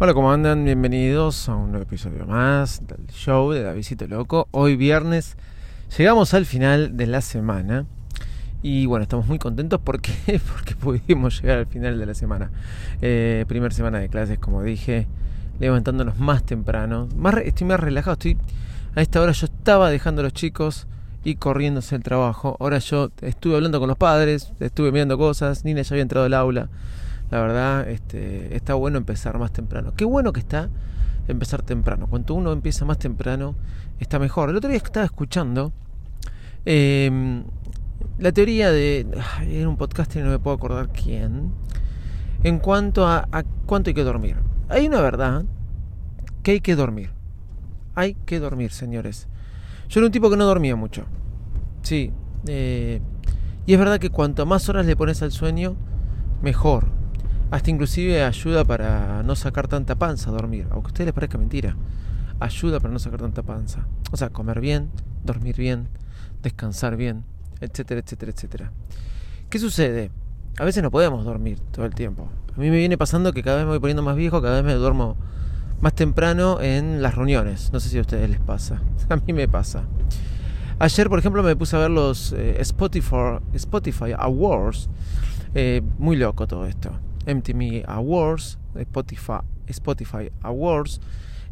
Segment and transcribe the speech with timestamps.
[0.00, 0.64] Hola, ¿cómo andan?
[0.64, 4.46] Bienvenidos a un nuevo episodio más del show de Davidito Loco.
[4.52, 5.36] Hoy viernes
[5.98, 7.84] llegamos al final de la semana
[8.62, 10.12] y bueno, estamos muy contentos porque,
[10.52, 12.52] porque pudimos llegar al final de la semana.
[13.02, 15.08] Eh, primer semana de clases, como dije,
[15.58, 17.08] levantándonos más temprano.
[17.16, 18.38] Más, estoy más relajado, estoy
[18.94, 20.86] a esta hora yo estaba dejando a los chicos
[21.24, 22.56] y corriéndose el trabajo.
[22.60, 26.34] Ahora yo estuve hablando con los padres, estuve mirando cosas, Nina ya había entrado al
[26.34, 26.68] aula.
[27.30, 29.92] La verdad, este, está bueno empezar más temprano.
[29.96, 30.70] Qué bueno que está
[31.28, 32.06] empezar temprano.
[32.06, 33.54] Cuanto uno empieza más temprano,
[34.00, 34.50] está mejor.
[34.50, 35.72] El otro día estaba escuchando
[36.64, 37.44] em,
[38.18, 39.06] la teoría de.
[39.46, 41.52] Era un podcast y no me puedo acordar quién.
[42.42, 44.36] En cuanto a, a cuánto hay que dormir.
[44.68, 45.44] Hay una verdad
[46.42, 47.10] que hay que dormir.
[47.94, 49.28] Hay que dormir, señores.
[49.88, 51.04] Yo era un tipo que no dormía mucho.
[51.82, 52.12] Sí.
[52.46, 53.00] Eh,
[53.66, 55.76] y es verdad que cuanto más horas le pones al sueño,
[56.42, 56.97] mejor.
[57.50, 60.66] Hasta inclusive ayuda para no sacar tanta panza dormir.
[60.70, 61.76] Aunque a ustedes les parezca mentira.
[62.40, 63.86] Ayuda para no sacar tanta panza.
[64.12, 64.90] O sea, comer bien,
[65.24, 65.88] dormir bien,
[66.42, 67.24] descansar bien,
[67.60, 68.72] etcétera, etcétera, etcétera.
[69.48, 70.10] ¿Qué sucede?
[70.58, 72.28] A veces no podemos dormir todo el tiempo.
[72.54, 74.64] A mí me viene pasando que cada vez me voy poniendo más viejo, cada vez
[74.64, 75.16] me duermo
[75.80, 77.72] más temprano en las reuniones.
[77.72, 78.82] No sé si a ustedes les pasa.
[79.08, 79.84] A mí me pasa.
[80.80, 84.88] Ayer, por ejemplo, me puse a ver los eh, Spotify, Spotify Awards.
[85.54, 86.92] Eh, muy loco todo esto.
[87.28, 91.00] MTV Awards, Spotify, Spotify Awards.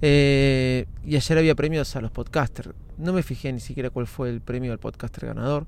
[0.00, 2.70] Eh, y ayer había premios a los podcasters.
[2.96, 5.66] No me fijé ni siquiera cuál fue el premio del podcaster ganador.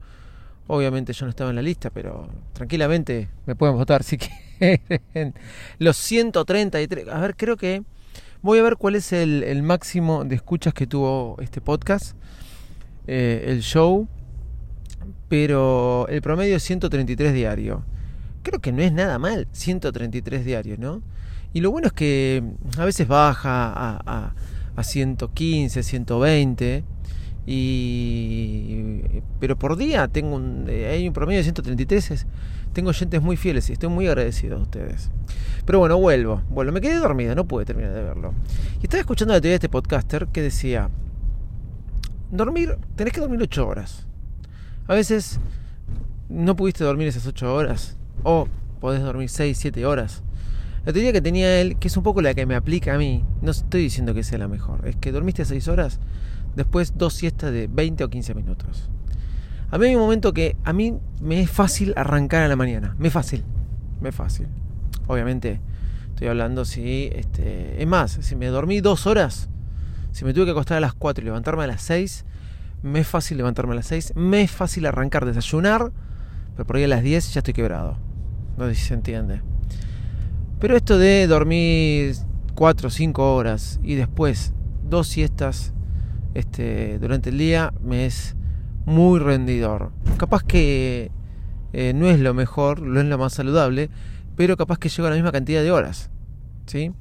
[0.68, 4.18] Obviamente yo no estaba en la lista, pero tranquilamente me pueden votar si
[4.58, 5.34] quieren.
[5.78, 7.08] Los 133.
[7.08, 7.82] A ver, creo que
[8.42, 12.16] voy a ver cuál es el, máximo de escuchas que tuvo este podcast,
[13.06, 14.08] eh, el show.
[15.28, 17.84] Pero el promedio es 133 diario
[18.46, 21.02] creo que no es nada mal, 133 diarios, ¿no?
[21.52, 22.44] Y lo bueno es que
[22.78, 24.32] a veces baja a,
[24.76, 26.84] a, 115, 120,
[27.44, 28.92] y,
[29.40, 32.26] pero por día tengo un, eh, hay un promedio de 133,
[32.72, 35.10] tengo oyentes muy fieles y estoy muy agradecido a ustedes.
[35.64, 38.32] Pero bueno, vuelvo, vuelvo, me quedé dormida, no pude terminar de verlo.
[38.80, 40.88] Y estaba escuchando la teoría de este podcaster que decía,
[42.30, 44.06] dormir, tenés que dormir 8 horas.
[44.86, 45.40] A veces
[46.28, 48.48] no pudiste dormir esas 8 horas o
[48.80, 50.22] podés dormir 6, 7 horas.
[50.84, 53.24] La teoría que tenía él, que es un poco la que me aplica a mí,
[53.42, 55.98] no estoy diciendo que sea la mejor, es que dormiste 6 horas,
[56.54, 58.88] después dos siestas de 20 o 15 minutos.
[59.70, 62.94] A mí hay un momento que a mí me es fácil arrancar a la mañana,
[62.98, 63.42] me es fácil,
[64.00, 64.46] me es fácil.
[65.08, 65.60] Obviamente
[66.10, 69.48] estoy hablando si, este, es más, si me dormí 2 horas,
[70.12, 72.24] si me tuve que acostar a las 4 y levantarme a las 6,
[72.84, 75.90] me es fácil levantarme a las 6, me es fácil arrancar, desayunar,
[76.54, 78.05] pero por ahí a las 10 ya estoy quebrado.
[78.56, 79.42] No sé si se entiende.
[80.58, 82.14] Pero esto de dormir
[82.54, 84.52] 4 o 5 horas y después
[84.88, 85.72] dos siestas
[86.34, 88.36] este, durante el día me es
[88.86, 89.92] muy rendidor.
[90.16, 91.10] Capaz que
[91.72, 93.90] eh, no es lo mejor, no es lo más saludable,
[94.36, 96.10] pero capaz que llego a la misma cantidad de horas.
[96.66, 96.92] ¿sí?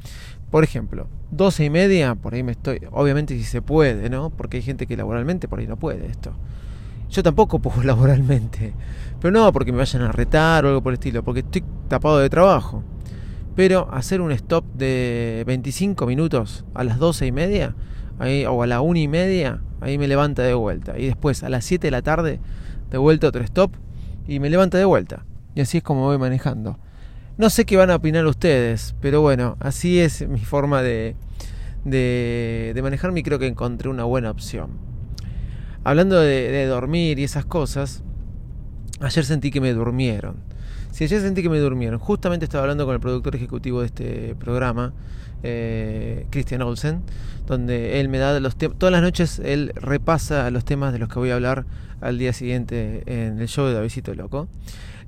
[0.51, 4.29] Por ejemplo, 12 y media, por ahí me estoy, obviamente si se puede, ¿no?
[4.29, 6.33] Porque hay gente que laboralmente por ahí no puede esto.
[7.09, 8.73] Yo tampoco puedo laboralmente.
[9.25, 12.19] Pero no porque me vayan a retar o algo por el estilo, porque estoy tapado
[12.19, 12.83] de trabajo.
[13.55, 17.73] Pero hacer un stop de 25 minutos a las 12 y media
[18.19, 20.99] ahí, o a la 1 y media, ahí me levanta de vuelta.
[20.99, 22.39] Y después a las 7 de la tarde,
[22.91, 23.71] de vuelta otro stop
[24.27, 25.25] y me levanta de vuelta.
[25.55, 26.77] Y así es como voy manejando.
[27.39, 31.15] No sé qué van a opinar ustedes, pero bueno, así es mi forma de,
[31.83, 34.85] de, de manejarme y creo que encontré una buena opción
[35.85, 38.03] hablando de, dormir y esas cosas,
[38.99, 40.35] ayer sentí que me durmieron.
[40.91, 44.35] Si ayer sentí que me durmieron, justamente estaba hablando con el productor ejecutivo de este
[44.35, 44.93] programa,
[45.43, 47.01] eh, Christian Olsen,
[47.47, 51.09] donde él me da los temas, todas las noches él repasa los temas de los
[51.09, 51.65] que voy a hablar
[52.01, 54.47] al día siguiente en el show de Davidito Loco.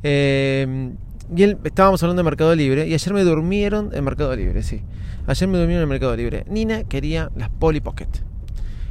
[0.04, 0.92] Eh,
[1.36, 4.82] y él, estábamos hablando de Mercado Libre y ayer me durmieron en Mercado Libre, sí.
[5.26, 6.46] Ayer me durmieron en Mercado Libre.
[6.50, 8.08] Nina quería las Polly Pocket.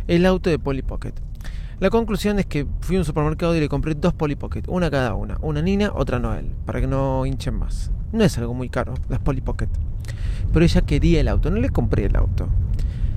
[0.07, 1.15] El auto de Polly Pocket.
[1.79, 4.91] La conclusión es que fui a un supermercado y le compré dos Polly Pocket, una
[4.91, 7.91] cada una, una Nina, otra Noel, para que no hinchen más.
[8.13, 9.69] No es algo muy caro, las Polly Pocket.
[10.55, 12.49] Pero ella quería el auto, no le compré el auto.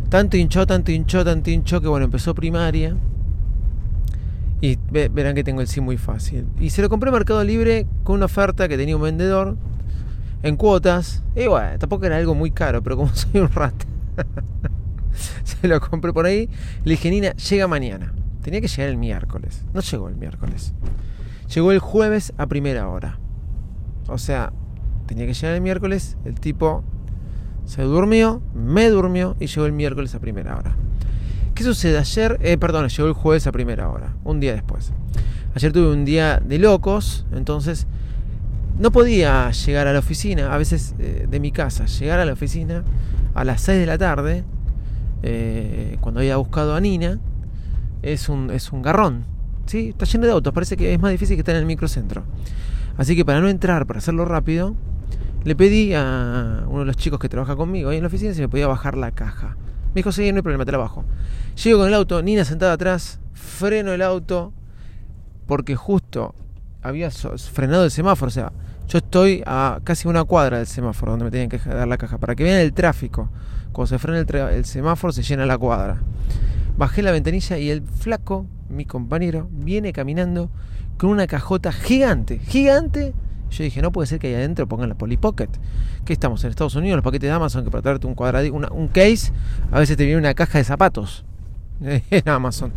[0.10, 2.98] Tanto hinchó, tanto hinchó, tanto hinchó que bueno, empezó primaria.
[4.60, 6.46] Y verán que tengo el sí muy fácil.
[6.60, 9.56] Y se lo compré en Mercado Libre con una oferta que tenía un vendedor
[10.44, 11.24] en cuotas.
[11.34, 13.76] Y bueno, tampoco era algo muy caro, pero como soy un rat,
[15.46, 16.50] se lo compré por ahí.
[16.84, 18.12] Le dije, Nina, llega mañana.
[18.50, 19.63] Tenía que llegar el miércoles.
[19.75, 20.74] No llegó el miércoles.
[21.54, 23.19] Llegó el jueves a primera hora.
[24.07, 24.54] O sea,
[25.06, 26.18] tenía que llegar el miércoles.
[26.25, 26.84] El tipo
[27.66, 30.75] Se durmió, me durmió y llegó el miércoles a primera hora.
[31.54, 32.00] ¿Qué sucede?
[32.00, 34.94] Ayer, eh, perdón, llegó el jueves a primera hora, un día después.
[35.54, 37.86] Ayer tuve un día de locos, entonces
[38.80, 42.34] no podía llegar a la oficina, a veces eh, de mi casa, llegar a la
[42.34, 42.84] oficina
[43.36, 44.44] a las 6 de la tarde,
[45.22, 47.19] eh, cuando había buscado a Nina,
[48.01, 49.25] es un, es un garrón.
[49.66, 49.90] ¿sí?
[49.90, 52.24] Está lleno de autos, parece que es más difícil que estar en el microcentro.
[52.98, 54.75] Así que para no entrar, para hacerlo rápido,
[55.44, 58.42] le pedí a uno de los chicos que trabaja conmigo ahí en la oficina si
[58.42, 59.56] me podía bajar la caja.
[59.94, 61.06] Me dijo, sí, no hay problema, te la bajo.
[61.63, 64.54] Llego con el auto, Nina sentada atrás, freno el auto,
[65.48, 66.36] porque justo
[66.81, 68.52] había frenado el semáforo, o sea,
[68.90, 72.18] yo estoy a casi una cuadra del semáforo donde me tenían que dar la caja,
[72.18, 73.30] para que vean el tráfico.
[73.72, 76.02] Cuando se frena el, semáforo se llena la cuadra.
[76.80, 80.50] Bajé la ventanilla y el flaco, mi compañero, viene caminando
[80.98, 83.14] con una cajota gigante, gigante.
[83.52, 85.50] Yo dije, no puede ser que ahí adentro pongan la Polly Pocket.
[86.06, 88.88] Que estamos en Estados Unidos, los paquetes de Amazon, que para traerte un cuadradito, un
[88.88, 89.34] case,
[89.74, 91.26] a veces te viene una caja de zapatos
[91.81, 92.72] en Amazon.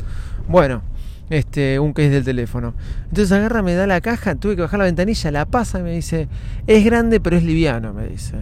[0.49, 0.83] Bueno,
[1.31, 2.75] este, un case del teléfono.
[3.05, 5.93] Entonces agarra, me da la caja, tuve que bajar la ventanilla, la pasa y me
[5.93, 6.29] dice,
[6.67, 8.35] es grande pero es liviano, me dice.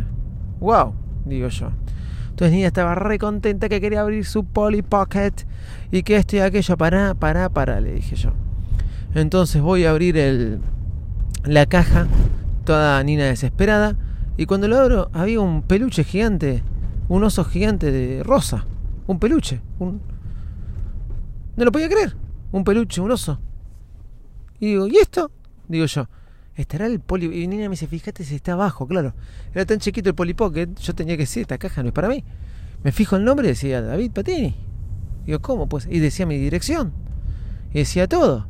[0.58, 0.94] Wow,
[1.26, 1.70] digo yo.
[2.30, 5.32] Entonces Niña estaba re contenta que quería abrir su Polly Pocket
[5.92, 8.32] y que esto y aquello, para, para, para, le dije yo.
[9.14, 10.60] Entonces voy a abrir el,
[11.44, 12.06] la caja,
[12.64, 13.96] toda Nina desesperada,
[14.36, 16.62] y cuando lo abro había un peluche gigante,
[17.08, 18.64] un oso gigante de rosa,
[19.06, 20.00] un peluche, un...
[21.56, 22.14] No lo podía creer
[22.52, 23.40] un peluche, un oso.
[24.58, 25.30] Y digo, ¿y esto?
[25.68, 26.08] Digo yo,
[26.56, 27.26] estará el poli.
[27.26, 29.14] Y niña me dice, fíjate si está abajo, claro.
[29.54, 32.24] Era tan chiquito el polipocket, yo tenía que decir, esta caja no es para mí.
[32.82, 34.56] Me fijo el nombre decía David Patini.
[35.26, 35.68] Digo, ¿cómo?
[35.68, 36.92] Pues, y decía mi dirección.
[37.72, 38.46] Y decía todo.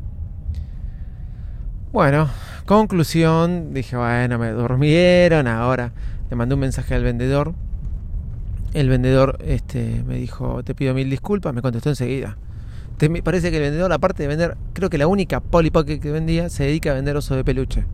[1.93, 2.31] Bueno,
[2.67, 5.93] conclusión, dije, bueno, me durmieron ahora.
[6.31, 7.55] Le mandé un mensaje al vendedor.
[8.73, 12.37] El vendedor este, me dijo, te pido mil disculpas, me contestó enseguida
[13.23, 16.49] parece que el vendedor, aparte de vender, creo que la única Polly Pocket que vendía,
[16.51, 17.85] se dedica a vender osos de peluche.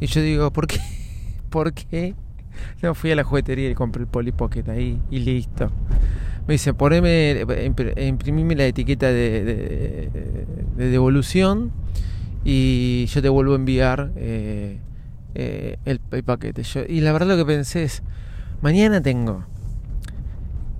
[0.00, 0.78] Y yo digo, ¿por qué?
[1.50, 2.14] ¿Por qué?
[2.82, 5.70] No fui a la juguetería y compré el Polly Pocket ahí y listo.
[6.46, 7.44] Me dice, poneme,
[7.96, 10.10] imprimime la etiqueta de,
[10.76, 11.72] devolución
[12.44, 14.78] y yo te vuelvo a enviar eh,
[15.34, 16.62] eh, el, paquete.
[16.88, 18.02] y la verdad lo que pensé es,
[18.60, 19.44] mañana tengo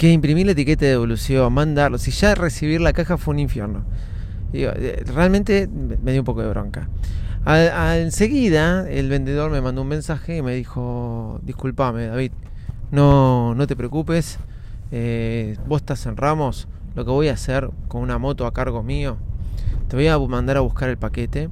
[0.02, 1.96] que imprimir la etiqueta de devolución, mandarlo.
[1.96, 3.84] Si ya recibir la caja fue un infierno.
[4.52, 6.88] Eh, realmente me dio un poco de bronca.
[7.46, 12.32] enseguida el vendedor me mandó un mensaje y me dijo, discúlpame David,
[12.90, 14.40] no, no te preocupes,
[14.90, 16.66] eh, vos estás en Ramos,
[16.96, 19.18] lo que voy a hacer con una moto a cargo mío,
[19.86, 21.48] te voy a mandar a buscar el paquete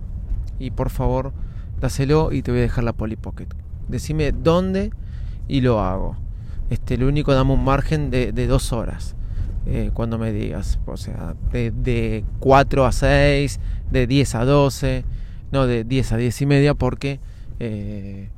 [0.59, 1.33] y por favor,
[1.79, 3.47] dáselo y te voy a dejar la Polly Pocket.
[3.87, 4.91] Decime dónde
[5.47, 6.17] y lo hago.
[6.71, 9.17] Este, lo único damos un margen de, dos horas.
[9.67, 15.05] Eh, cuando me digas, o sea, de, de, 4 a 6, de 10 a 12,
[15.53, 17.21] no de 10 a 10 y media, porque
[17.59, 18.31] eh,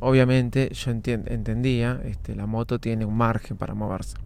[0.00, 4.16] obviamente yo entendía, este, la moto tiene un margen para moverse.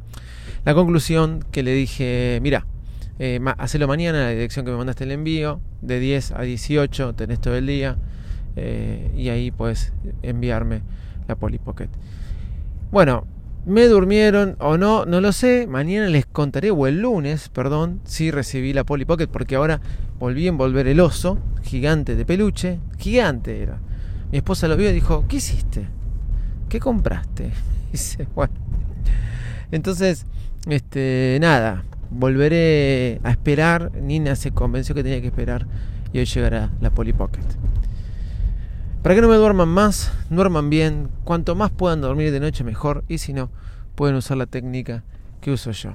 [0.65, 2.67] La conclusión que le dije, mira,
[3.19, 7.15] eh, hacelo mañana en la dirección que me mandaste el envío, de 10 a 18,
[7.15, 7.97] tenés todo el día,
[8.57, 9.93] eh, y ahí puedes
[10.23, 10.83] enviarme
[11.29, 11.89] la Poly Pocket.
[12.91, 13.27] Bueno,
[13.65, 15.67] me durmieron o no, no lo sé.
[15.67, 19.81] Mañana les contaré, o el lunes, perdón, si recibí la Polly Pocket, porque ahora
[20.19, 23.79] volví a envolver el oso, gigante de peluche, gigante era.
[24.31, 25.87] Mi esposa lo vio y dijo, ¿qué hiciste?
[26.69, 27.51] ¿Qué compraste?
[27.93, 28.55] Dice, bueno.
[29.71, 30.27] Entonces,
[30.67, 33.93] este, nada, volveré a esperar.
[34.01, 35.67] Nina se convenció que tenía que esperar
[36.13, 37.45] y hoy llegará la Polly Pocket.
[39.03, 41.09] Para que no me duerman más, duerman bien.
[41.25, 43.05] Cuanto más puedan dormir de noche, mejor.
[43.09, 43.51] Y si no,
[43.97, 45.03] pueden usar la técnica
[45.41, 45.95] que uso yo.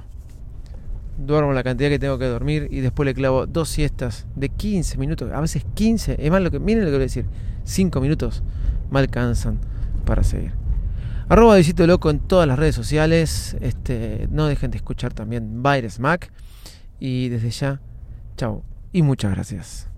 [1.16, 4.98] Duermo la cantidad que tengo que dormir y después le clavo dos siestas de 15
[4.98, 6.16] minutos, a veces 15.
[6.18, 7.24] Es más, lo que, miren lo que voy a decir:
[7.64, 8.42] 5 minutos
[8.90, 9.58] me alcanzan
[10.04, 10.52] para seguir.
[11.30, 13.56] Arroba Visito Loco en todas las redes sociales.
[13.60, 16.30] Este, no dejen de escuchar también Baires Mac.
[17.00, 17.80] Y desde ya,
[18.36, 18.62] chao
[18.92, 19.88] y muchas gracias.